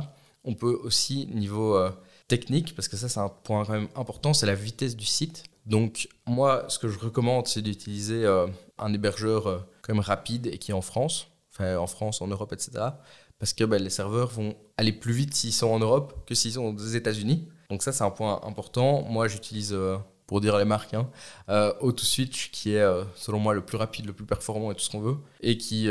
on 0.43 0.55
peut 0.55 0.79
aussi, 0.83 1.27
niveau 1.27 1.75
euh, 1.75 1.91
technique, 2.27 2.75
parce 2.75 2.87
que 2.87 2.97
ça, 2.97 3.09
c'est 3.09 3.19
un 3.19 3.29
point 3.29 3.65
quand 3.65 3.73
même 3.73 3.89
important, 3.95 4.33
c'est 4.33 4.45
la 4.45 4.55
vitesse 4.55 4.95
du 4.95 5.05
site. 5.05 5.43
Donc, 5.65 6.07
moi, 6.25 6.65
ce 6.69 6.79
que 6.79 6.87
je 6.87 6.97
recommande, 6.99 7.47
c'est 7.47 7.61
d'utiliser 7.61 8.25
euh, 8.25 8.47
un 8.77 8.93
hébergeur 8.93 9.47
euh, 9.47 9.59
quand 9.81 9.93
même 9.93 10.03
rapide 10.03 10.47
et 10.47 10.57
qui 10.57 10.71
est 10.71 10.73
en 10.73 10.81
France, 10.81 11.27
enfin 11.51 11.77
en 11.77 11.87
France, 11.87 12.21
en 12.21 12.27
Europe, 12.27 12.53
etc. 12.53 12.71
Parce 13.37 13.53
que 13.53 13.63
bah, 13.63 13.77
les 13.77 13.89
serveurs 13.89 14.29
vont 14.29 14.55
aller 14.77 14.91
plus 14.91 15.13
vite 15.13 15.33
s'ils 15.33 15.53
sont 15.53 15.67
en 15.67 15.79
Europe 15.79 16.25
que 16.25 16.35
s'ils 16.35 16.53
sont 16.53 16.75
aux 16.75 16.77
États-Unis. 16.77 17.47
Donc, 17.69 17.83
ça, 17.83 17.91
c'est 17.91 18.03
un 18.03 18.11
point 18.11 18.41
important. 18.43 19.03
Moi, 19.03 19.27
j'utilise, 19.27 19.77
pour 20.25 20.41
dire 20.41 20.57
les 20.57 20.65
marques, 20.65 20.95
hein, 20.95 21.09
AutoSwitch, 21.79 22.51
qui 22.51 22.73
est, 22.73 22.85
selon 23.15 23.39
moi, 23.39 23.53
le 23.53 23.61
plus 23.63 23.77
rapide, 23.77 24.07
le 24.07 24.13
plus 24.13 24.25
performant 24.25 24.71
et 24.71 24.75
tout 24.75 24.81
ce 24.81 24.89
qu'on 24.89 24.99
veut. 24.99 25.17
Et 25.41 25.57
qui, 25.57 25.89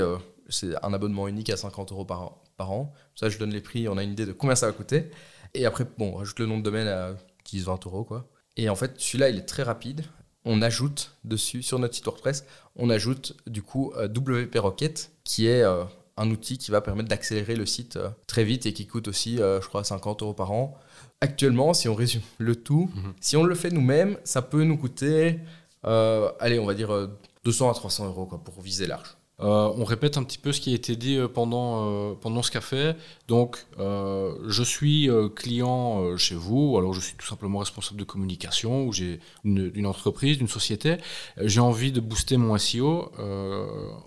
c'est 0.48 0.74
un 0.82 0.92
abonnement 0.92 1.28
unique 1.28 1.50
à 1.50 1.56
50 1.56 1.92
euros 1.92 2.04
par, 2.04 2.34
par 2.58 2.70
an. 2.72 2.92
Ça, 3.14 3.30
je 3.30 3.38
donne 3.38 3.50
les 3.54 3.62
prix, 3.62 3.88
on 3.88 3.96
a 3.96 4.02
une 4.02 4.12
idée 4.12 4.26
de 4.26 4.32
combien 4.32 4.54
ça 4.56 4.66
va 4.66 4.72
coûter. 4.72 5.10
Et 5.54 5.64
après, 5.64 5.86
bon, 5.96 6.12
on 6.12 6.16
rajoute 6.16 6.38
le 6.40 6.46
nom 6.46 6.58
de 6.58 6.62
domaine 6.62 6.86
à 6.88 7.14
10-20 7.50 7.86
euros, 7.86 8.04
quoi. 8.04 8.28
Et 8.58 8.68
en 8.68 8.74
fait, 8.76 8.92
celui-là, 8.98 9.30
il 9.30 9.38
est 9.38 9.46
très 9.46 9.62
rapide. 9.62 10.04
On 10.44 10.60
ajoute 10.62 11.12
dessus, 11.24 11.62
sur 11.62 11.78
notre 11.78 11.94
site 11.94 12.04
WordPress, 12.04 12.44
on 12.76 12.90
ajoute 12.90 13.36
du 13.46 13.62
coup 13.62 13.92
euh, 13.96 14.08
WP 14.08 14.56
Rocket, 14.58 15.10
qui 15.24 15.46
est 15.46 15.62
euh, 15.62 15.84
un 16.16 16.30
outil 16.30 16.58
qui 16.58 16.70
va 16.70 16.80
permettre 16.80 17.08
d'accélérer 17.08 17.54
le 17.56 17.66
site 17.66 17.96
euh, 17.96 18.08
très 18.26 18.44
vite 18.44 18.66
et 18.66 18.72
qui 18.72 18.86
coûte 18.86 19.08
aussi, 19.08 19.40
euh, 19.40 19.60
je 19.60 19.68
crois, 19.68 19.84
50 19.84 20.22
euros 20.22 20.34
par 20.34 20.52
an. 20.52 20.76
Actuellement, 21.20 21.74
si 21.74 21.88
on 21.88 21.94
résume 21.94 22.22
le 22.38 22.56
tout, 22.56 22.90
Mhm. 22.94 23.12
si 23.20 23.36
on 23.36 23.42
le 23.44 23.54
fait 23.54 23.70
nous-mêmes, 23.70 24.16
ça 24.24 24.40
peut 24.42 24.62
nous 24.64 24.76
coûter, 24.78 25.40
allez, 25.82 26.58
on 26.58 26.66
va 26.66 26.74
dire 26.74 26.92
euh, 26.94 27.08
200 27.44 27.70
à 27.70 27.74
300 27.74 28.06
euros 28.06 28.26
quoi, 28.26 28.38
pour 28.42 28.60
viser 28.62 28.86
large. 28.86 29.16
Euh, 29.40 29.72
on 29.76 29.84
répète 29.84 30.16
un 30.16 30.24
petit 30.24 30.38
peu 30.38 30.52
ce 30.52 30.60
qui 30.60 30.72
a 30.72 30.74
été 30.74 30.96
dit 30.96 31.16
euh, 31.16 31.28
pendant, 31.28 31.86
euh, 31.86 32.14
pendant 32.14 32.42
ce 32.42 32.50
café. 32.50 32.94
Donc, 33.28 33.66
euh, 33.78 34.34
je 34.48 34.62
suis 34.62 35.08
client 35.36 36.16
chez 36.16 36.34
vous, 36.34 36.72
ou 36.72 36.78
alors 36.78 36.92
je 36.92 37.00
suis 37.00 37.14
tout 37.14 37.26
simplement 37.26 37.60
responsable 37.60 37.98
de 37.98 38.04
communication, 38.04 38.84
ou 38.84 38.92
j'ai 38.92 39.20
une, 39.44 39.70
une 39.74 39.86
entreprise, 39.86 40.38
une 40.40 40.48
société. 40.48 40.96
J'ai 41.40 41.60
envie 41.60 41.92
de 41.92 42.00
booster 42.00 42.36
mon 42.36 42.56
SEO. 42.58 43.12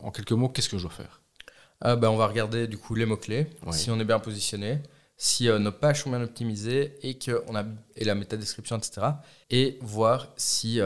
En 0.02 0.12
quelques 0.12 0.32
mots, 0.34 0.50
qu'est-ce 0.50 0.70
que 0.70 0.78
je 0.78 0.84
dois 0.84 0.92
faire? 0.92 1.22
Ah, 1.80 1.96
ben, 1.96 2.10
on 2.10 2.18
va 2.18 2.28
regarder 2.28 2.68
du 2.68 2.78
coup 2.78 2.94
les 2.94 3.06
mots-clés, 3.06 3.48
si 3.72 3.90
on 3.90 4.00
est 4.00 4.06
bien 4.06 4.20
positionné, 4.20 4.80
si 5.18 5.48
nos 5.48 5.72
pages 5.72 6.04
sont 6.04 6.10
bien 6.10 6.22
optimisées 6.22 6.94
et, 7.02 7.18
que 7.18 7.44
on 7.48 7.56
a, 7.56 7.64
et 7.96 8.06
la 8.06 8.16
métadescription, 8.16 8.78
etc. 8.78 9.08
Et 9.50 9.80
voir 9.82 10.28
si 10.36 10.80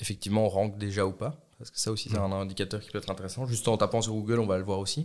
effectivement 0.00 0.46
on 0.46 0.48
rank 0.48 0.78
déjà 0.78 1.06
ou 1.06 1.12
pas. 1.12 1.36
Parce 1.62 1.70
que 1.70 1.78
ça 1.78 1.92
aussi, 1.92 2.08
c'est 2.10 2.18
un 2.18 2.32
indicateur 2.32 2.80
qui 2.80 2.90
peut 2.90 2.98
être 2.98 3.08
intéressant. 3.08 3.46
Juste 3.46 3.68
en 3.68 3.76
tapant 3.76 4.02
sur 4.02 4.12
Google, 4.14 4.40
on 4.40 4.46
va 4.46 4.58
le 4.58 4.64
voir 4.64 4.80
aussi. 4.80 5.04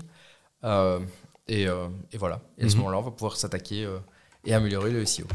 Euh, 0.64 1.00
et, 1.48 1.68
euh, 1.68 1.88
et 2.12 2.18
voilà. 2.18 2.42
Et 2.58 2.66
à 2.66 2.70
ce 2.70 2.74
Mhm. 2.74 2.80
moment-là, 2.80 2.98
on 2.98 3.02
va 3.04 3.12
pouvoir 3.12 3.36
s'attaquer 3.38 3.86
euh, 3.86 4.00
et 4.44 4.56
améliorer 4.56 4.90
le 4.90 5.06
SEO. 5.06 5.28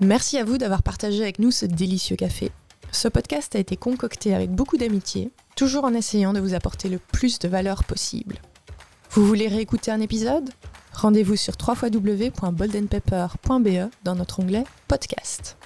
Merci 0.00 0.36
à 0.36 0.44
vous 0.44 0.58
d'avoir 0.58 0.82
partagé 0.82 1.22
avec 1.22 1.38
nous 1.38 1.50
ce 1.50 1.64
délicieux 1.64 2.16
café. 2.16 2.52
Ce 2.92 3.08
podcast 3.08 3.56
a 3.56 3.58
été 3.58 3.78
concocté 3.78 4.34
avec 4.34 4.50
beaucoup 4.50 4.76
d'amitié, 4.76 5.30
toujours 5.56 5.84
en 5.84 5.94
essayant 5.94 6.34
de 6.34 6.40
vous 6.40 6.52
apporter 6.52 6.90
le 6.90 6.98
plus 6.98 7.38
de 7.38 7.48
valeur 7.48 7.84
possible. 7.84 8.36
Vous 9.12 9.26
voulez 9.26 9.48
réécouter 9.48 9.90
un 9.90 10.02
épisode? 10.02 10.50
Rendez-vous 10.92 11.36
sur 11.36 11.54
www.boldenpepper.be 11.66 13.90
dans 14.04 14.14
notre 14.14 14.40
onglet 14.40 14.64
Podcast. 14.88 15.56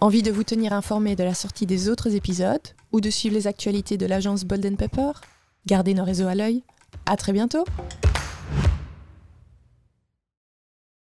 Envie 0.00 0.22
de 0.22 0.32
vous 0.32 0.44
tenir 0.44 0.72
informé 0.72 1.16
de 1.16 1.24
la 1.24 1.34
sortie 1.34 1.66
des 1.66 1.88
autres 1.88 2.14
épisodes 2.14 2.60
ou 2.92 3.00
de 3.00 3.10
suivre 3.10 3.34
les 3.34 3.46
actualités 3.46 3.96
de 3.96 4.06
l'agence 4.06 4.44
Bolden 4.44 4.76
Pepper 4.76 5.12
Gardez 5.66 5.94
nos 5.94 6.04
réseaux 6.04 6.26
à 6.26 6.34
l'œil. 6.34 6.64
À 7.06 7.16
très 7.16 7.32
bientôt 7.32 7.64